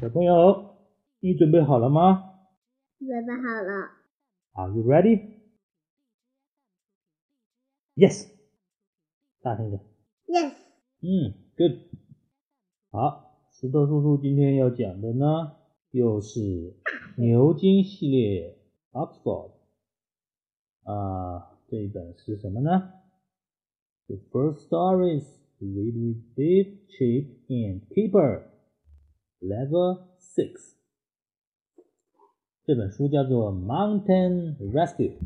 [0.00, 0.78] 小朋友，
[1.20, 2.38] 你准备好了吗
[2.98, 3.90] 准备好了。
[4.54, 5.40] ？Are you ready?
[7.96, 8.30] Yes。
[9.42, 9.82] 大声一点。
[10.26, 10.54] Yes，
[11.02, 11.80] 嗯，good。
[12.90, 15.56] 好，石头叔叔今天要讲的呢，
[15.90, 16.78] 又是
[17.18, 18.58] 牛津系列
[18.92, 19.50] Oxford。
[20.84, 22.90] 啊，这一本是什么呢
[24.06, 25.26] ？The first stories
[25.58, 28.44] with Beef, Sheep and Keeper,
[29.39, 30.75] Level Six。
[32.65, 35.19] 这本书叫做《Mountain Rescue》，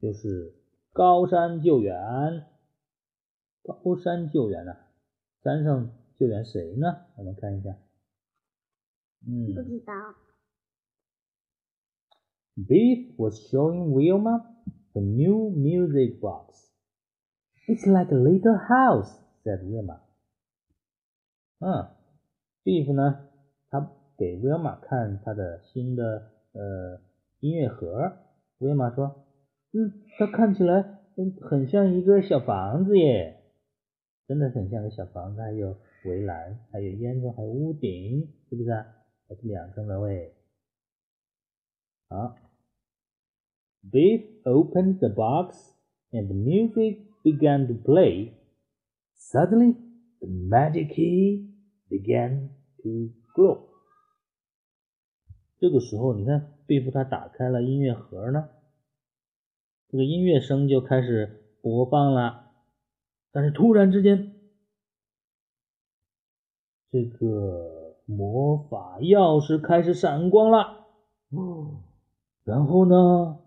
[0.00, 0.54] 就是
[0.92, 2.46] 高山救援。
[3.62, 4.88] 高山救援啊，
[5.42, 7.06] 山上救援谁呢？
[7.16, 7.72] 我们看一下。
[9.24, 9.92] 不嗯知道。
[12.56, 14.44] ，Beef was showing Wilma
[14.92, 16.68] the new music box.
[17.68, 20.00] It's like a little house, said Wilma.
[21.60, 21.94] 嗯
[22.67, 23.29] ，Beef 呢，
[23.69, 26.99] 他给 Wilma 看他的新的呃
[27.39, 28.11] 音乐盒。
[28.59, 29.23] Wilma 说
[29.71, 33.41] ：“嗯，它看起来嗯很像一个小房子耶。”
[34.27, 38.85] 真的很像个小房子，还有围栏，还有烟囱，还有屋顶，是不是啊？
[39.29, 40.33] 还是两层楼诶。
[42.09, 42.35] 好
[43.89, 45.73] ，Beef opened the box
[46.11, 48.33] and the music began to play.
[49.15, 49.75] Suddenly,
[50.19, 51.53] the magic key
[51.89, 52.49] began
[52.81, 53.67] to grow，
[55.59, 58.49] 这个时候，你看，贝夫他打开了音乐盒呢，
[59.89, 62.51] 这个音乐声就开始播放了。
[63.31, 64.33] 但是突然之间，
[66.89, 70.87] 这个魔法钥匙开始闪光了。
[71.29, 71.83] 哦，
[72.43, 73.39] 然后呢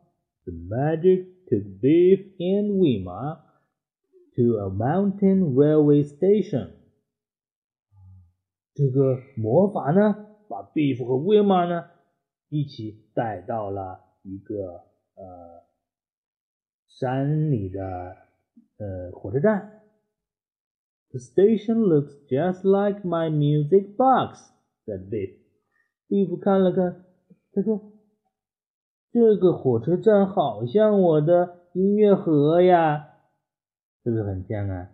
[0.44, 3.38] ，The magic took Beef and Wilma
[4.36, 6.79] to a mountain railway station。
[8.80, 11.84] 这个魔法呢，把 Beef 和 Wilma 呢
[12.48, 14.86] 一起带到了一个
[15.16, 15.64] 呃
[16.88, 18.16] 山里的
[18.78, 19.82] 呃火车站。
[21.10, 24.48] The station looks just like my music box,"
[24.86, 25.36] said Beef.
[26.08, 27.04] Beef 看了看，
[27.52, 27.92] 他说
[29.12, 33.18] ：“这个火车站好像我的音乐盒呀，
[34.02, 34.90] 是不是很像啊？”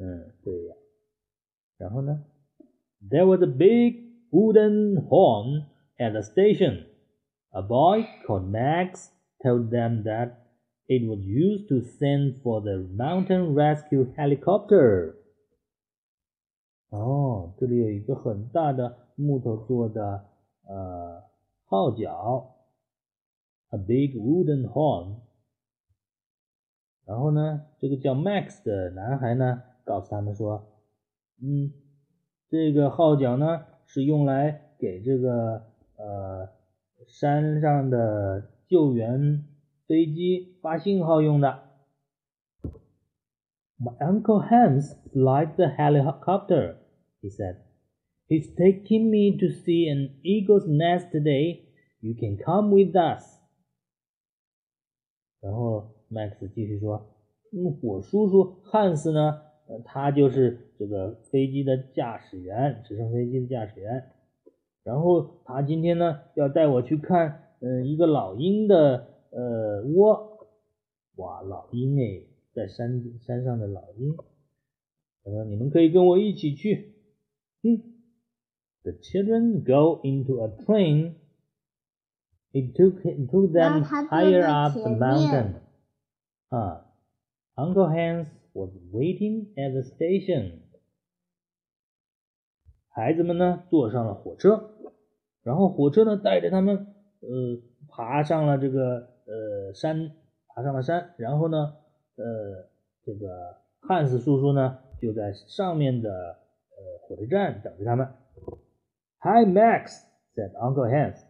[0.00, 0.74] 嗯，对呀。
[1.78, 2.24] 然后呢
[3.03, 3.95] ？There was a big
[4.31, 5.65] wooden horn
[5.99, 6.85] at the station.
[7.51, 9.11] A boy called Max
[9.43, 10.45] told them that
[10.87, 15.15] it was used to send for the mountain rescue helicopter.
[16.89, 20.25] 哦，这里有一个很大的木头做的
[20.67, 21.23] 呃
[21.65, 22.55] 号角，
[23.69, 25.21] a big wooden horn。
[27.05, 30.63] 然后呢，这个叫 Max 的男孩呢，告诉他们说，
[31.41, 31.71] 嗯，
[32.48, 35.64] 这个号角呢是用来给这个
[35.96, 36.48] 呃
[37.06, 39.44] 山上的救援
[39.86, 41.62] 飞机发信号用的。
[43.76, 46.76] My uncle Hans likes the helicopter,
[47.20, 47.56] he said.
[48.28, 51.66] He's taking me to see an eagle's nest today.
[52.00, 53.40] You can come with us.
[55.40, 57.14] 然后 Max 继续说
[57.52, 64.10] ：“嗯，我叔叔汉斯呢，呃，他就是这个飞机的驾驶员，直升飞机的驾驶员。
[64.82, 70.48] 然后他今天呢，要带我去看，嗯、一个老鹰的呃窝。
[71.16, 74.14] 哇，老鹰哎！”在山山上的老鹰，
[75.24, 76.94] 他说：“你们可以跟我一起去。”
[77.62, 77.82] 嗯
[78.82, 81.14] ，The children go into a train.
[82.52, 85.54] It took it took them higher up the mountain.
[86.48, 86.86] 啊
[87.56, 90.62] ，Uncle Hans was waiting at the station.
[92.88, 94.70] 孩子们呢坐上了火车，
[95.42, 100.12] 然后火车呢带着他们呃爬上了这个呃山，
[100.48, 101.76] 爬上了山，然后呢。
[102.16, 102.70] 呃，
[103.04, 108.06] 这个汉斯叔叔呢，就在上面的呃火车站等着他们。
[109.18, 110.04] Hi, Max,"
[110.36, 111.24] said Uncle Hans.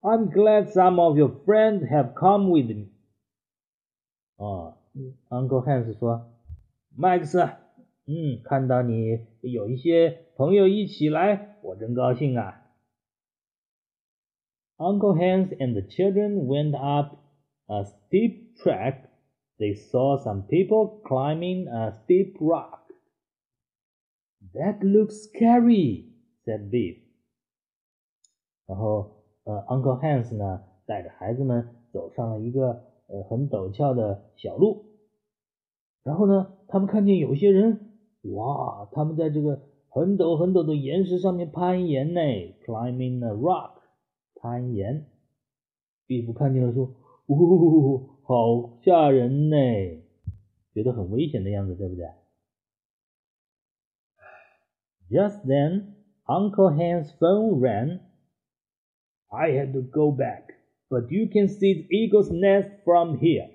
[0.00, 2.86] "I'm glad some of your friends have come with me."
[4.36, 4.78] 啊
[5.28, 6.32] ，Uncle Hans 说
[6.98, 7.36] ：“Max，
[8.06, 12.62] 嗯，看到你有一些朋友一起来，我真高兴啊。”
[14.78, 17.16] Uncle Hans and the children went up
[17.66, 19.08] a steep track
[19.58, 22.82] they saw some people climbing a steep rock.
[24.52, 26.12] That looks scary,
[26.44, 26.98] said Beef.
[28.66, 34.85] 然后，呃，Uncle Hans 呢，带着孩子们走上了一个呃很陡峭的小路。
[36.05, 37.79] 然后呢，他们看见有些人，
[38.23, 42.21] 哇，他们在这个 很陡很陡的岩石上面攀岩呢，
[42.65, 43.81] climbing a rock，
[44.35, 45.07] 攀岩。
[46.07, 49.55] 壁虎看见了，说：“呜，好吓人呢，
[50.73, 52.05] 觉得很危险的样子，对不对？”
[55.09, 55.93] Just then,
[56.25, 57.99] Uncle Hen's phone rang.
[59.27, 60.55] I had to go back,
[60.89, 63.49] but you can see the eagle's nest from here.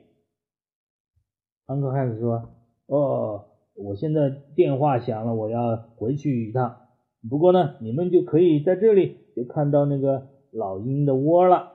[1.66, 6.88] Uncle Hans 说：“哦，我现在电话响了，我要回去一趟。
[7.28, 11.74] 不过呢，你们就可以在这里就看到那个老鹰的窝了。”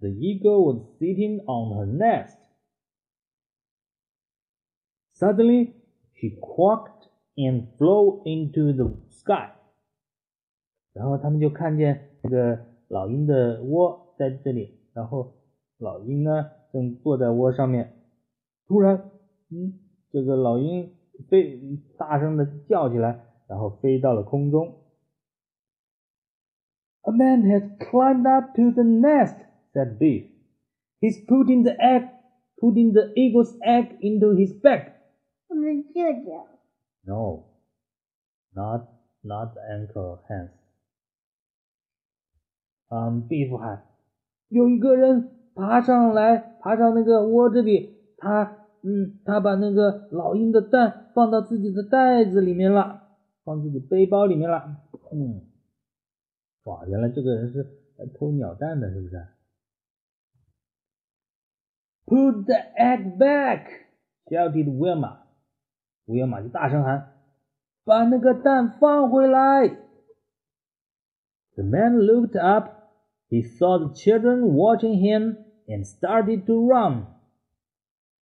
[0.00, 2.38] The eagle was sitting on her nest.
[5.12, 5.74] Suddenly,
[6.14, 9.54] she quacked and flew into the sky.
[10.92, 15.34] 然后他们就看见这个老鹰的窝在这里，然后
[15.82, 17.94] 老鹰呢正坐在窝上面。
[18.66, 19.10] 突然，
[19.50, 19.78] 嗯，
[20.10, 20.94] 这个老鹰
[21.28, 21.60] 飞，
[21.96, 24.74] 大声的叫起来，然后飞到了空中。
[27.02, 29.48] A man has climbed up to the nest.
[29.72, 30.26] said Beef.
[31.00, 32.08] He's putting the egg,
[32.60, 34.92] putting the eagle's egg into his bag.
[35.48, 36.46] 我们舅舅。
[37.04, 37.44] No,
[38.52, 38.88] not
[39.22, 40.50] not Uncle Hans.
[42.88, 43.84] 嗯，Beef 喊，
[44.48, 53.03] 有一个人 爬上来，爬上那个窝这里，他嗯，他把那个老鹰的蛋放到自己的袋子里面了，
[53.43, 54.77] 放自己背包里面了。
[55.11, 55.41] 嗯，
[56.63, 57.65] 哇，原来这个人是
[58.17, 59.27] 偷鸟蛋的，是不是
[62.05, 63.67] ？Put the egg back!
[64.27, 65.19] shouted Wilma.
[66.05, 67.13] 威尔玛就大声喊
[67.85, 69.67] ：“把那个蛋放回来！”
[71.55, 72.82] The man looked up.
[73.32, 75.36] He saw the children watching him
[75.66, 77.06] and started to run.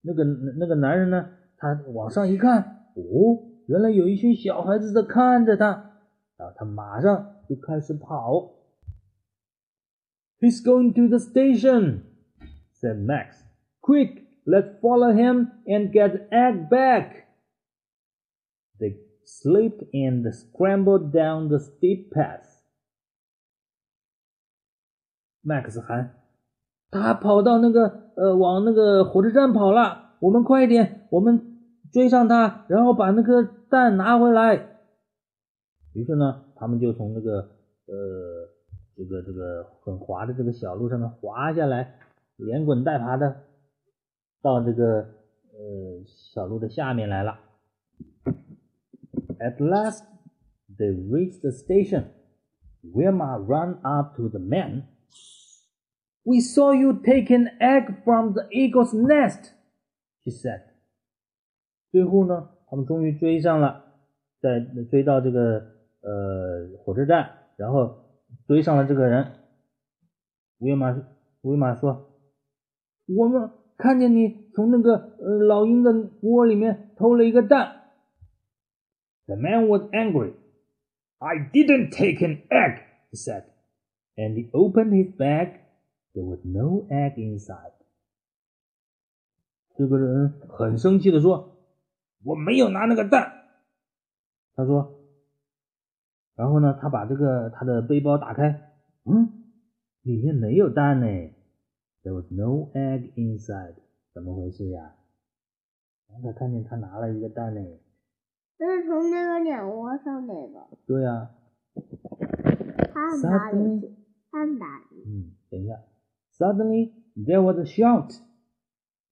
[0.02, 1.30] 那个那个男人呢？
[1.58, 2.62] 他往上一看，
[2.96, 5.94] 哦，原来有一群小孩子在看着他。
[6.38, 8.56] 然后他马上就开始跑。
[10.40, 12.02] He's going to the station,"
[12.74, 13.44] said Max.
[13.82, 17.26] Quick, let's follow him and get egg back.
[18.80, 22.49] They slipped and scrambled down the steep path.
[25.45, 26.15] Max 喊
[26.91, 30.17] ：“他跑到那个呃，往那个火车站跑了。
[30.21, 31.59] 我们快一点，我们
[31.91, 34.67] 追上他，然后把那个蛋拿回来。”
[35.95, 37.51] 于是呢，他们就从那个
[37.87, 38.49] 呃，
[38.97, 41.95] 这个这个很滑的这个小路上面滑下来，
[42.37, 43.43] 连滚带爬的。
[44.43, 44.85] 到这个
[45.53, 47.39] 呃小路的下面来了。
[49.39, 50.03] At last,
[50.79, 52.05] they reached the station.
[52.83, 54.85] Wilma ran up to the man.
[56.24, 59.52] We saw you take an egg from the eagle's nest,
[60.24, 60.62] she said.
[61.92, 63.94] 最后呢，他们终于追上了，
[64.42, 64.60] 在
[64.90, 65.60] 追到这个
[66.02, 69.34] 呃火车站，然后追上了这个人。
[70.60, 70.96] 威马
[71.42, 77.92] 威马说：“我们。”看见你从那个呃老鹰的窝里面偷了一个蛋。
[79.26, 80.32] The man was angry.
[81.18, 82.80] I didn't take an egg,
[83.12, 83.44] he said,
[84.16, 85.59] and he opened his bag.
[86.13, 87.73] There was no egg inside.
[89.77, 91.57] 这个人很生气的说
[92.25, 93.33] ：“我没有拿那个蛋。”
[94.55, 95.01] 他说，
[96.35, 98.73] 然后呢，他把这个他的背包打开，
[99.05, 99.55] 嗯，
[100.03, 101.07] 里面没有蛋呢。
[102.03, 103.77] There was no egg inside，
[104.13, 104.97] 怎么回事呀？
[106.09, 107.61] 刚才看见他拿了一个蛋呢。
[108.59, 110.67] 这是从那个鸟窝上那个。
[110.87, 111.31] 对呀。
[112.93, 113.97] 他哪里？
[114.31, 115.05] 他哪里？
[115.07, 115.81] 嗯，等一下。
[116.41, 118.15] Suddenly there was a shout.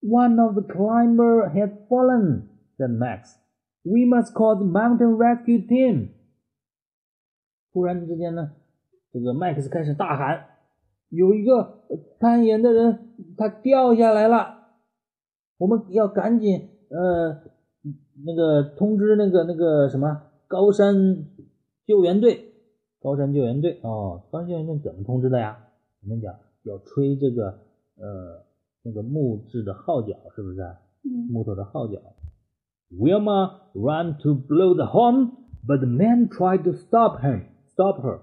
[0.00, 3.36] One of the climber had fallen, said Max.
[3.84, 6.14] We must call the mountain rescue team.
[7.70, 8.52] 突然之间呢，
[9.12, 10.46] 这个 Max 开始大喊。
[11.10, 11.84] 有一个
[12.18, 14.68] 攀岩的人，他掉下来了，
[15.58, 17.42] 我们要赶紧呃
[18.24, 21.26] 那个通知那个那个什么高山
[21.86, 22.52] 救援队，
[23.00, 25.58] 高山救援队哦，高山救援队怎么通知的呀？
[26.02, 27.60] 我们讲要吹这个
[27.96, 28.44] 呃
[28.82, 30.60] 那个木质的号角，是不是？
[31.04, 32.00] 嗯木头的号角。
[32.90, 35.32] Wilma ran to blow the horn,
[35.66, 38.20] but the man tried to stop him, stop her.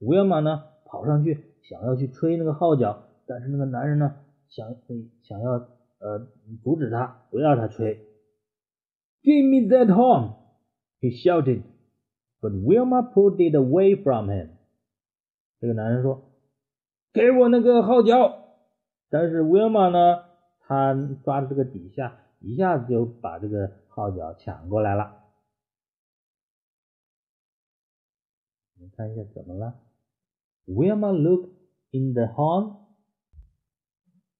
[0.00, 1.44] Wilma 呢跑上去。
[1.60, 4.14] 想要去吹那个号角，但是那个男人呢，
[4.48, 4.74] 想
[5.22, 5.50] 想要
[5.98, 6.26] 呃
[6.62, 8.06] 阻止他，不要他吹。
[9.22, 10.32] Give me that horn!
[11.02, 11.62] He shouted,
[12.40, 14.48] but Wilma pulled it away from him.
[15.60, 16.22] 这个男人说
[17.12, 18.44] ：“给我那个号角。
[19.10, 20.24] 但是威尔玛呢，
[20.60, 25.24] 他抓着这个底下，一下子就把这个号角抢过来了。
[28.80, 29.80] 你看一下怎么了
[30.66, 31.50] ？Wilma look
[31.90, 32.76] in the horn.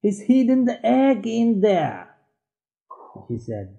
[0.01, 2.09] Is hidden the egg in there?
[3.29, 3.71] He said.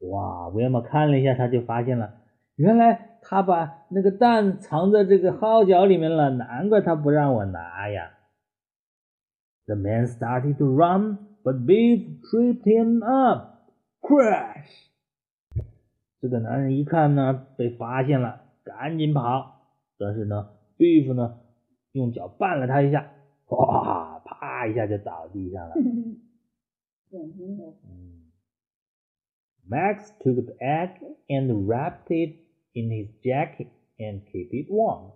[0.00, 2.20] 哇，威尔玛看了一下，他就发现了，
[2.56, 8.12] 原来他把那个蛋藏在这个号角里面了，难怪他不让我拿呀。
[9.66, 13.68] The man started to run, but Beef tripped him up.
[14.00, 14.86] Crash!
[16.22, 19.60] 这个男人一看呢，被发现了，赶紧跑。
[19.98, 21.40] 但是呢，Beef 呢，
[21.92, 23.10] 用脚绊了他一下，
[23.48, 25.74] 哇，啪一下就倒地上了。
[27.12, 28.30] 嗯。
[29.68, 30.92] Max took the egg
[31.28, 35.12] and wrapped it in his jacket and kept it warm。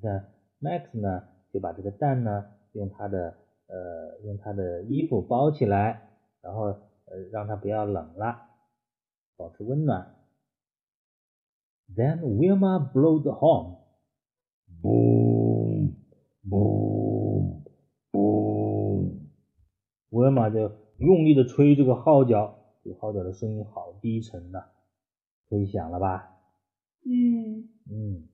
[0.00, 0.24] 那
[0.60, 8.48] Max 呢，就把这个蛋呢，用他的呃，用他的衣服包起来，然后呃，让它不要冷了，
[9.36, 10.16] 保持温暖。
[11.94, 13.78] Then Wilma blow the horn.
[14.80, 15.96] Boom,
[16.48, 17.64] boom,
[18.12, 19.28] boom.
[20.10, 22.56] Wilma 就用力的吹这个号角。
[22.82, 24.64] 这个号角的声音好低沉呐，
[25.50, 26.38] 可以想了吧？
[27.04, 28.28] 嗯嗯。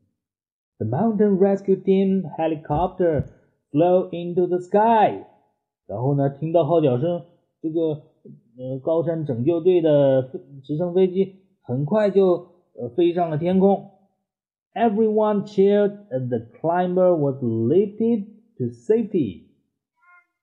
[0.79, 3.25] The mountain rescue team helicopter
[3.73, 5.25] flew into the sky。
[5.87, 7.25] 然后呢，听到号角声，
[7.63, 7.81] 这个
[8.59, 10.31] 呃高山拯救队的
[10.63, 13.93] 直升飞机很快就呃飞上了天空。
[14.75, 18.27] Everyone cheered as the climber was lifted
[18.59, 19.47] to safety。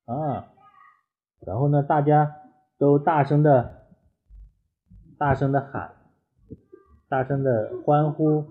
[0.06, 0.51] 啊，
[1.46, 2.36] 然后呢，大家
[2.80, 3.82] 都大声的。
[5.15, 5.94] 大声的喊，
[7.13, 8.48] 大声的欢呼，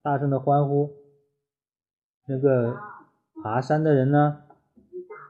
[0.00, 0.94] 大声的欢呼。
[2.24, 2.74] 那个
[3.44, 4.44] 爬山的人呢，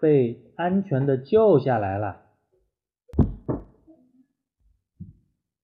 [0.01, 2.21] 被安全的救下来了。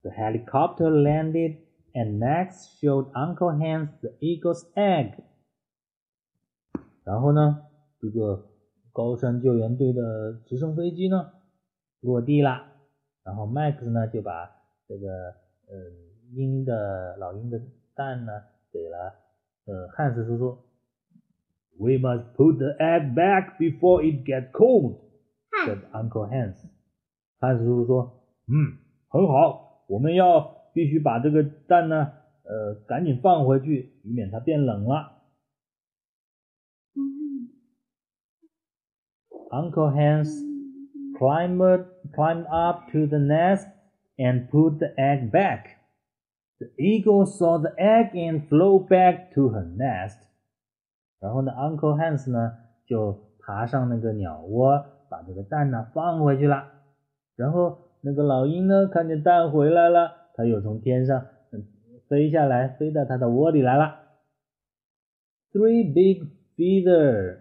[0.03, 1.59] The helicopter landed
[1.93, 5.15] and Max showed Uncle Hans the eagle's egg。
[7.05, 7.61] 然后呢，
[8.01, 8.49] 这个
[8.93, 11.31] 高山救援队的直升飞机呢，
[12.01, 12.73] 落地了。
[13.23, 14.51] 然后 Max 呢就把
[14.89, 15.09] 这个
[15.69, 17.62] 呃鹰的老鹰的
[17.96, 19.16] 蛋呢给了
[19.66, 20.60] 呃汉斯叔叔。
[21.78, 25.00] We must put the egg back before it gets cold,"
[25.66, 26.58] said Uncle Hans.
[27.40, 28.14] 汉斯叔叔说：“
[28.48, 32.12] 嗯，很好，我们要必须把这个蛋呢
[32.44, 35.16] 呃赶紧放回去，以免它变冷了。”
[39.52, 40.48] Uncle Hans.
[41.20, 43.68] climbed, climbed up to the nest
[44.18, 45.76] and put the egg back.
[46.59, 50.19] The eagle saw the egg and flew back to her nest.
[51.21, 52.53] 然后呢，Uncle Hans 呢
[52.87, 56.65] 就爬上那个鸟窝，把这个蛋呢放回去了。
[57.35, 61.27] 然后那个老鹰呢看见蛋回来了，它又从天上
[62.09, 64.01] 飞下来，飞到它的窝里来了。
[65.53, 67.39] Three big feathers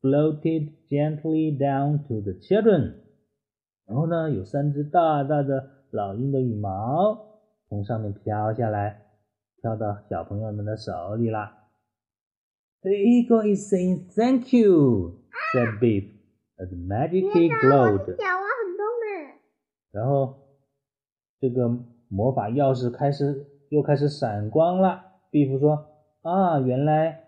[0.00, 2.94] floated gently down to the children。
[3.86, 7.33] 然后呢，有三只大大的老鹰的羽毛
[7.74, 9.02] 从上面飘下来，
[9.60, 11.66] 飘到小朋友们的手里啦。
[12.82, 15.18] The eagle is saying thank you,"
[15.52, 16.04] said Beef
[16.56, 18.16] as the magic key glowed.
[19.90, 20.36] 然后
[21.40, 21.68] 这个
[22.08, 25.04] 魔法钥匙开始又开始闪光了。
[25.32, 25.88] Beef 说
[26.22, 27.24] ：“啊，原来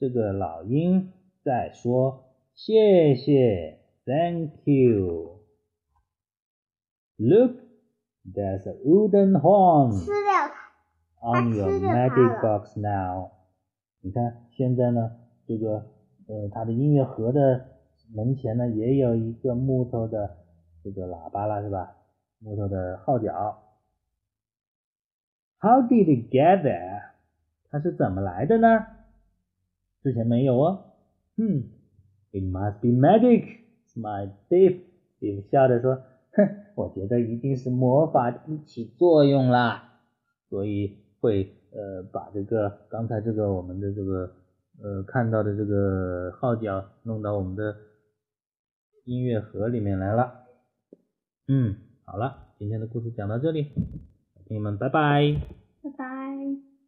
[0.00, 1.12] 这个老鹰。”
[1.44, 5.44] 在说谢谢，Thank you.
[7.18, 7.60] Look,
[8.34, 9.92] there's a wooden horn
[11.20, 13.30] on your magic box now.
[14.00, 15.12] 你看，现在呢，
[15.46, 15.86] 这个
[16.28, 17.66] 呃，它的音乐盒的
[18.12, 20.36] 门前呢，也有一个木头的
[20.82, 21.96] 这个喇叭了，是吧？
[22.38, 23.62] 木头的号角。
[25.58, 27.02] How did it get there?
[27.70, 28.86] 它是怎么来的呢？
[30.02, 30.92] 之前没有哦。
[31.36, 31.64] Hmm,
[32.30, 33.60] it must be magic.
[33.96, 34.80] My thief，
[35.18, 36.02] 比笑着说
[36.36, 38.30] ：“哼， 我觉得一定是魔法
[38.64, 40.00] 起作用啦，
[40.48, 44.34] 所以会呃把这个刚才这个我们的这个
[44.82, 47.76] 呃看到的这个号角弄到我们的
[49.04, 50.44] 音乐盒里面来了。”
[51.48, 53.70] 嗯，好了，今天的故事讲到这里，
[54.48, 55.36] 朋友们，拜拜。
[55.82, 56.75] 拜拜。